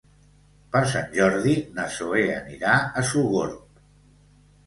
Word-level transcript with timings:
Per 0.75 0.79
Sant 0.93 1.11
Jordi 1.17 1.53
na 1.75 1.85
Zoè 1.97 2.23
anirà 2.37 2.73
a 2.81 3.03
Sogorb. 3.11 3.79